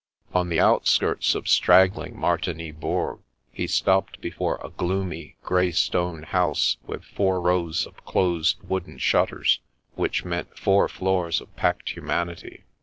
[0.33, 3.19] On the outskirts of straggling Martigny Bourg,
[3.53, 9.59] he stopped before a gloomy, grey stone house with four rows of closed wooden shutters,
[9.93, 12.63] which meant four floors of packed humanity.